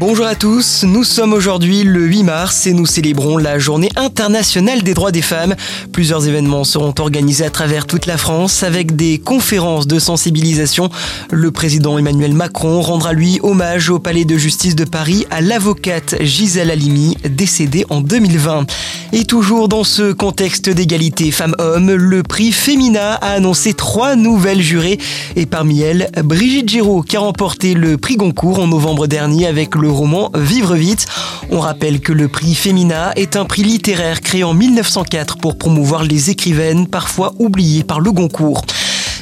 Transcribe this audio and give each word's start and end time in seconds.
Bonjour 0.00 0.26
à 0.26 0.36
tous, 0.36 0.84
nous 0.84 1.02
sommes 1.02 1.32
aujourd'hui 1.32 1.82
le 1.82 2.04
8 2.04 2.22
mars 2.22 2.68
et 2.68 2.72
nous 2.72 2.86
célébrons 2.86 3.36
la 3.36 3.58
journée 3.58 3.88
internationale 3.96 4.84
des 4.84 4.94
droits 4.94 5.10
des 5.10 5.22
femmes. 5.22 5.56
Plusieurs 5.92 6.28
événements 6.28 6.62
seront 6.62 6.94
organisés 7.00 7.44
à 7.44 7.50
travers 7.50 7.84
toute 7.84 8.06
la 8.06 8.16
France 8.16 8.62
avec 8.62 8.94
des 8.94 9.18
conférences 9.18 9.88
de 9.88 9.98
sensibilisation. 9.98 10.88
Le 11.32 11.50
président 11.50 11.98
Emmanuel 11.98 12.32
Macron 12.32 12.80
rendra 12.80 13.12
lui 13.12 13.40
hommage 13.42 13.90
au 13.90 13.98
palais 13.98 14.24
de 14.24 14.38
justice 14.38 14.76
de 14.76 14.84
Paris 14.84 15.26
à 15.32 15.40
l'avocate 15.40 16.14
Gisèle 16.20 16.70
Halimi, 16.70 17.16
décédée 17.28 17.84
en 17.90 18.00
2020. 18.00 18.66
Et 19.12 19.24
toujours 19.24 19.68
dans 19.68 19.84
ce 19.84 20.12
contexte 20.12 20.68
d'égalité 20.68 21.32
femmes-hommes, 21.32 21.92
le 21.92 22.22
prix 22.22 22.52
Femina 22.52 23.14
a 23.14 23.32
annoncé 23.32 23.74
trois 23.74 24.14
nouvelles 24.14 24.60
jurées 24.60 24.98
et 25.34 25.46
parmi 25.46 25.80
elles, 25.80 26.10
Brigitte 26.22 26.68
Giraud 26.68 27.02
qui 27.02 27.16
a 27.16 27.20
remporté 27.20 27.74
le 27.74 27.96
prix 27.96 28.16
Goncourt 28.16 28.60
en 28.60 28.68
novembre 28.68 29.08
dernier 29.08 29.46
avec 29.46 29.74
le 29.74 29.87
roman 29.90 30.30
Vivre 30.34 30.74
vite. 30.74 31.06
On 31.50 31.60
rappelle 31.60 32.00
que 32.00 32.12
le 32.12 32.28
prix 32.28 32.54
Femina 32.54 33.12
est 33.16 33.36
un 33.36 33.44
prix 33.44 33.62
littéraire 33.62 34.20
créé 34.20 34.44
en 34.44 34.54
1904 34.54 35.38
pour 35.38 35.58
promouvoir 35.58 36.04
les 36.04 36.30
écrivaines 36.30 36.86
parfois 36.86 37.34
oubliées 37.38 37.84
par 37.84 38.00
le 38.00 38.12
Goncourt. 38.12 38.62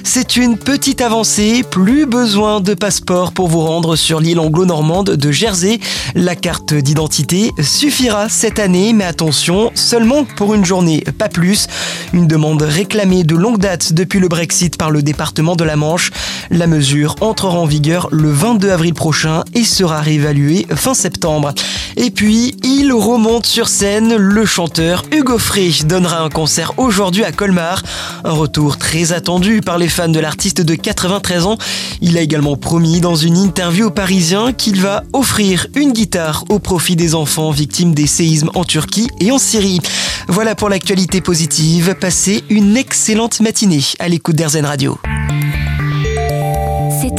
C'est 0.08 0.36
une 0.36 0.56
petite 0.56 1.00
avancée, 1.00 1.64
plus 1.68 2.06
besoin 2.06 2.60
de 2.60 2.74
passeport 2.74 3.32
pour 3.32 3.48
vous 3.48 3.60
rendre 3.60 3.96
sur 3.96 4.20
l'île 4.20 4.38
anglo-normande 4.38 5.10
de 5.10 5.32
Jersey. 5.32 5.80
La 6.14 6.36
carte 6.36 6.72
d'identité 6.72 7.50
suffira 7.60 8.28
cette 8.28 8.60
année, 8.60 8.92
mais 8.92 9.04
attention, 9.04 9.72
seulement 9.74 10.24
pour 10.24 10.54
une 10.54 10.64
journée, 10.64 11.04
pas 11.18 11.28
plus. 11.28 11.66
Une 12.12 12.28
demande 12.28 12.62
réclamée 12.62 13.24
de 13.24 13.34
longue 13.34 13.58
date 13.58 13.92
depuis 13.94 14.20
le 14.20 14.28
Brexit 14.28 14.78
par 14.78 14.90
le 14.90 15.02
département 15.02 15.56
de 15.56 15.64
la 15.64 15.76
Manche. 15.76 16.12
La 16.50 16.66
mesure 16.66 17.16
entrera 17.20 17.58
en 17.58 17.66
vigueur 17.66 18.08
le 18.12 18.30
22 18.30 18.70
avril 18.70 18.94
prochain 18.94 19.44
et 19.54 19.64
sera 19.64 20.00
réévaluée 20.00 20.66
fin 20.74 20.94
septembre. 20.94 21.52
Et 21.96 22.10
puis, 22.10 22.54
il 22.62 22.92
remonte 22.92 23.46
sur 23.46 23.68
scène. 23.68 24.16
Le 24.16 24.44
chanteur 24.44 25.02
Hugo 25.12 25.38
Frey 25.38 25.70
donnera 25.84 26.20
un 26.20 26.28
concert 26.28 26.72
aujourd'hui 26.76 27.24
à 27.24 27.32
Colmar. 27.32 27.82
Un 28.24 28.32
retour 28.32 28.76
très 28.76 29.12
attendu 29.12 29.60
par 29.60 29.78
les 29.78 29.88
fan 29.88 30.12
de 30.12 30.20
l'artiste 30.20 30.60
de 30.60 30.74
93 30.74 31.46
ans. 31.46 31.58
Il 32.00 32.18
a 32.18 32.20
également 32.20 32.56
promis 32.56 33.00
dans 33.00 33.16
une 33.16 33.36
interview 33.36 33.86
au 33.86 33.90
Parisien 33.90 34.52
qu'il 34.52 34.80
va 34.80 35.04
offrir 35.12 35.66
une 35.74 35.92
guitare 35.92 36.44
au 36.48 36.58
profit 36.58 36.96
des 36.96 37.14
enfants 37.14 37.50
victimes 37.50 37.94
des 37.94 38.06
séismes 38.06 38.50
en 38.54 38.64
Turquie 38.64 39.08
et 39.20 39.32
en 39.32 39.38
Syrie. 39.38 39.80
Voilà 40.28 40.54
pour 40.54 40.68
l'actualité 40.68 41.20
positive. 41.20 41.94
Passez 41.98 42.44
une 42.50 42.76
excellente 42.76 43.40
matinée 43.40 43.82
à 43.98 44.08
l'écoute 44.08 44.36
d'Airzen 44.36 44.66
Radio. 44.66 44.98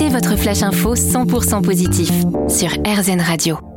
Votre 0.05 0.35
flash 0.37 0.63
info 0.63 0.95
100% 0.95 1.61
positif 1.63 2.11
sur 2.47 2.69
RZN 2.69 3.19
Radio. 3.19 3.76